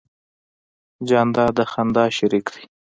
[1.07, 2.63] جانداد د خندا شریک دی.